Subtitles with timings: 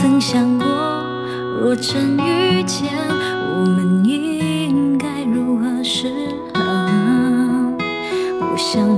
[0.00, 0.66] 曾想过
[1.60, 2.88] 若真遇见
[3.56, 6.08] 我们应该如何是
[6.54, 6.62] 好？
[8.40, 8.88] 我想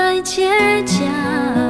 [0.00, 1.69] 在街角。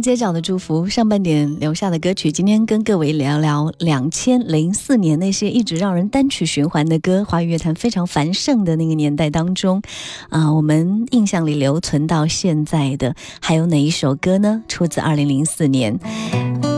[0.00, 9.82] 街角的祝福上半点留下的歌曲，今天跟各位聊聊两千零四年那些一直让人单曲循环的歌，华语乐坛非常繁盛的那个年代当中，
[10.28, 14.62] 啊，我们印象里留存到现在的还有哪一首歌呢？
[14.68, 15.98] 出自二零零四年。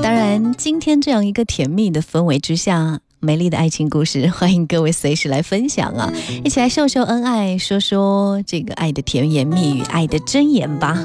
[0.02, 3.00] 当然，今天这样一个甜蜜的氛围之下。
[3.23, 6.11] 美丽的爱情故事，欢迎各位随时来分享啊！
[6.43, 10.99] 一起来秀秀恩爱，说说这个爱的甜言蜜语、爱的真言吧。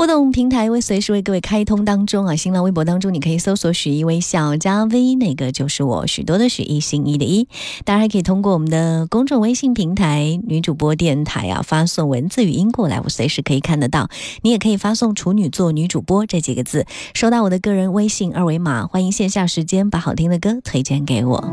[0.00, 7.46] 互动平台会随时为各位开通当中啊，新浪微博当中你可以搜索“许一微笑”加 V，那个就是我许多的许一心一的一。
[7.84, 14.08] 当然还可以通过我们的公众微信平台“女主播电台”啊，发送文字语音过来，我随时可以看得到。
[14.40, 18.86] 你也可以发送“处女座女主播”这几个字，收到我的个人微信二维码。
[18.86, 21.52] 欢迎线下时间把好听的歌推荐给我。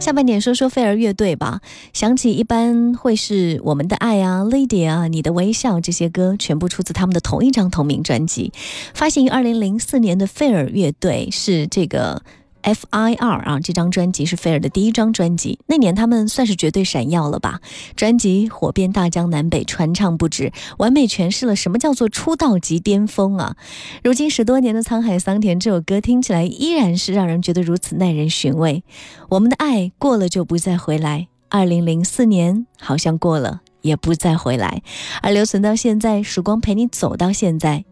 [0.00, 1.60] 下半点说说费尔乐队吧，
[1.92, 8.52] 想起一般会是我们的爱啊、Lady 啊、你的微笑这些歌，全部出自他们的同一张同名专辑，
[8.94, 12.22] 发行于二零零四年的费尔乐队是这个。
[12.68, 13.42] F.I.R.
[13.44, 15.58] 啊，这张专辑是菲尔的第一张专辑。
[15.68, 17.62] 那年他们算是绝对闪耀了吧？
[17.96, 23.56] 专辑火遍大江南北，传唱不止，完美诠释了什么叫做出道即巅峰啊！
[24.04, 28.84] 如今十多年的沧海桑田，这首歌听起来依然是让人觉得如此耐人寻味。
[29.30, 34.82] 我们的爱过了就不再回来，二零零四年好像过了也不再回来，
[35.22, 37.86] 而留存到现在，时光陪你走到现在，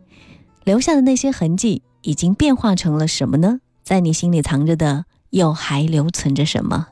[0.65, 3.61] 留下的那些痕迹，已经变化成了什么呢？
[3.87, 6.89] 在你心里藏着的，又还留存着什么？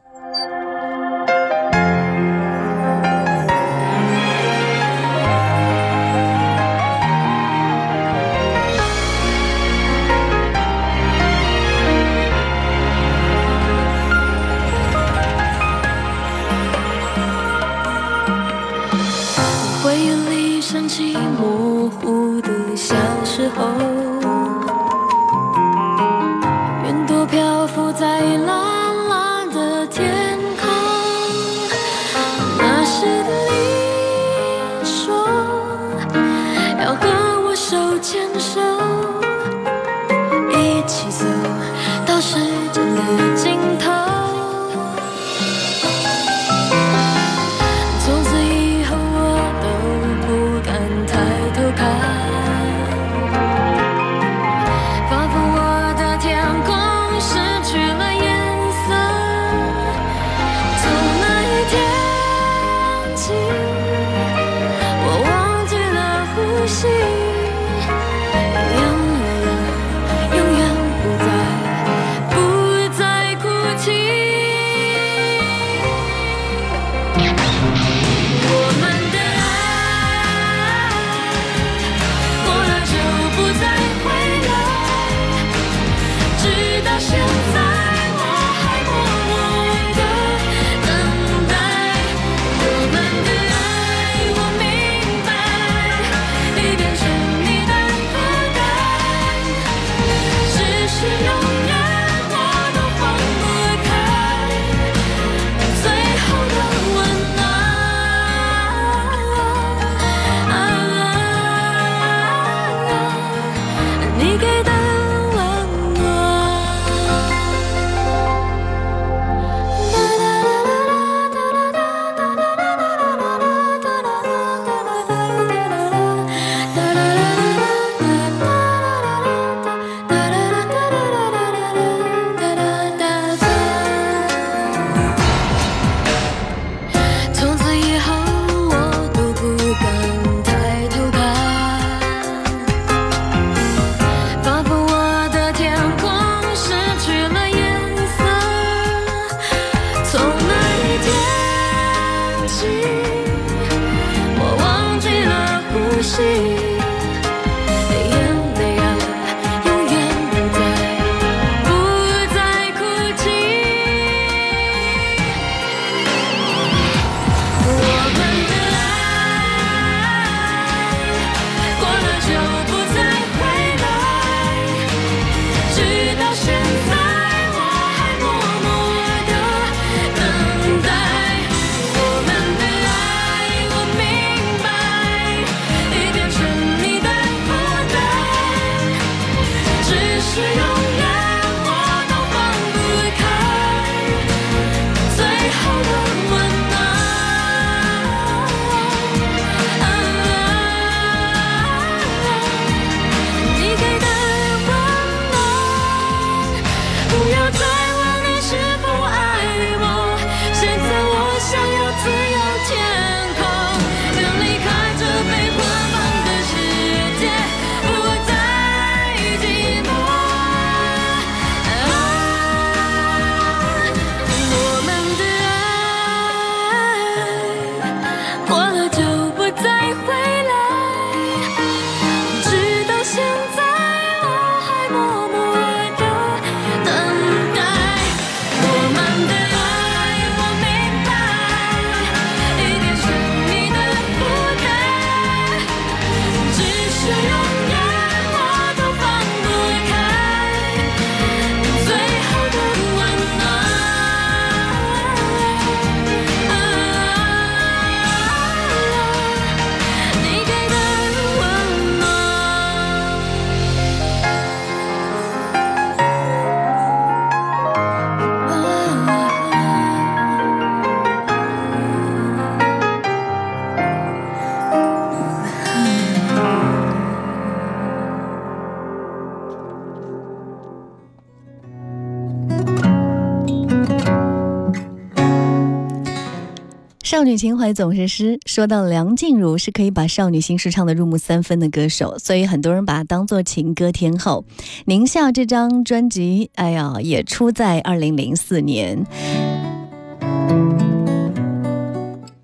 [287.24, 288.38] 少女情怀总是诗。
[288.44, 294.44] 说到梁静茹，是可以把少女心事唱得入木三分的歌手，所以很多人把她当做情歌天后。
[294.84, 299.06] 宁夏这张专辑，哎呀，也出在二零零四年。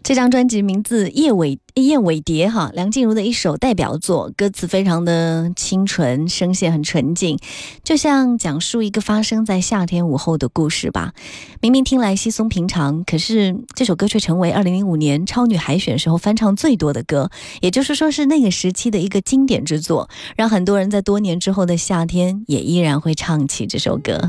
[0.02, 7.38] 这张专辑名字《燕尾燕尾蝶》哈，梁静茹的一首代表作，歌词非常的清纯，声线很纯净，
[7.84, 11.12] 就像讲述一个发生在夏天午后的故事吧。
[11.60, 17.30] 明明听来稀松平常，可是这首歌却成为2005年超女海选时候翻唱最多的歌，
[17.60, 24.28] 也就是说是那个时期的一个经典之作，让很多人在多年之后的夏天也依然会唱起这首歌。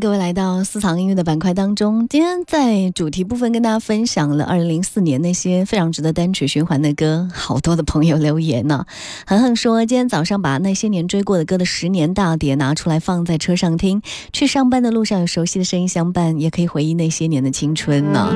[0.00, 2.08] 各位来到私藏音乐的板块当中。
[2.08, 8.86] 今天在主题部分跟大家分享了二零零四年那些非常值得单曲循环的歌，好多的朋友留言呢、
[9.26, 14.00] 恒恒说，今天早上把那些年追过的歌的十年大碟拿出来放在车上听，
[14.32, 18.32] 去上班的路上有熟悉的声音相伴，也可以回忆那些年的青春呢、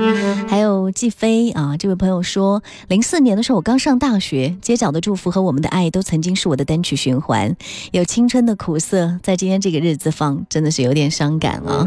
[0.47, 7.57] 还有季飞啊，这位朋友说，零四年的时候我刚上大学，街角的祝福和我们的爱都曾经是我的单曲循环，
[7.93, 11.87] 有青春的苦涩，在今天这个日子放，真的是有点伤感啊。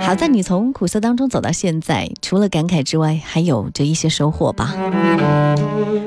[0.00, 4.74] 好在你从苦涩当中走到现在，除了感慨之外，还有着一些收获吧。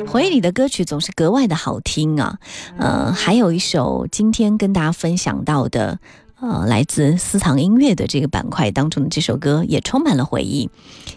[0.07, 2.37] 回忆里的歌曲总是格外的好听啊。
[2.77, 5.99] 呃，还有一首今天跟大家分享到的。
[6.41, 10.69] 呃，来自私藏音乐的这个板块当中的这首歌也充满了回忆。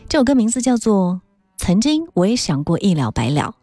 [0.08, 1.14] 这首歌名字叫做
[1.56, 3.54] 《曾经我也想过一了百了》。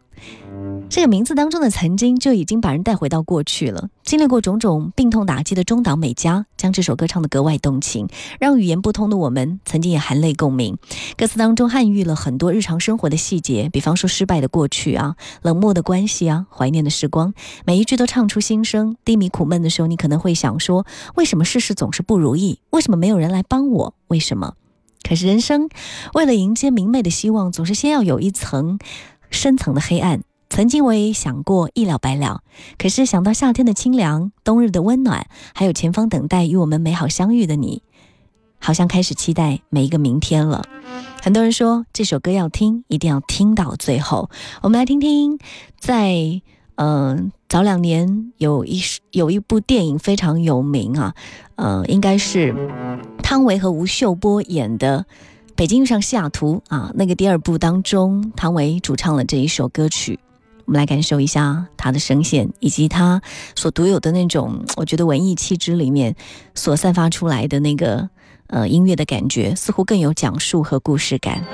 [0.90, 3.90] 这个名字当中的“曾经”就已经把人带回到过去了。
[4.02, 8.08] 经历过种种病痛打击的中岛美嘉，将这首歌唱得格外动情，
[8.40, 10.76] 让语言不通的我们曾经也含泪共鸣。
[11.16, 18.96] 歌词当中暗喻了很多日常生活的细节，比方说失败的过去啊，冷漠的关系啊，怀念的时光，每一句都唱出心声。
[19.04, 22.58] 低迷苦闷的时候，你可能会想说：为什么事事总是不如意？
[22.70, 23.94] 为什么没有人来帮我？
[24.08, 24.54] 为什么？
[25.08, 25.68] 可是人生，
[26.14, 28.80] 为了迎接明媚的希望，总是先要有一层
[29.30, 30.24] 深层的黑暗。
[30.50, 32.42] 曾经我也想过一了百了，
[32.76, 37.82] 可是想到夏天的清凉、冬日的温暖，还有前方等待与我们美好相遇的你，
[38.58, 40.64] 好像开始期待每一个明天了。
[41.22, 44.28] 很多人说这首歌要听，一定要听到最后。
[44.60, 45.38] 我们来听听，
[45.78, 46.42] 在
[46.74, 48.80] 嗯、呃早两年有一
[49.12, 51.14] 有一部电影非常有名啊，
[51.54, 52.54] 呃，应该是
[53.22, 55.06] 汤唯和吴秀波演的。
[55.54, 60.18] 北京遇上西雅图啊，那个第二部当中，汤唯主唱了这一首歌曲。
[60.70, 63.20] 我们来感受一下他的声线，以及他
[63.56, 66.14] 所独有的那种， 我觉得文艺气质里面
[66.54, 68.08] 所散发出来的那个
[68.46, 71.44] 呃音乐的感觉，似乎更有讲述和故事感。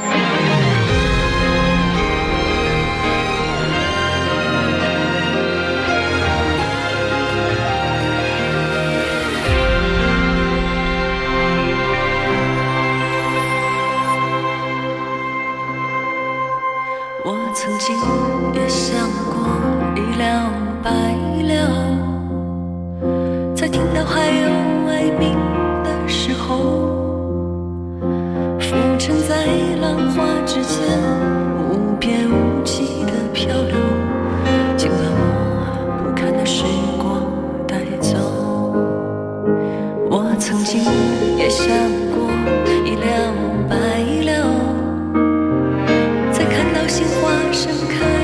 [46.87, 48.15] 流星花盛开。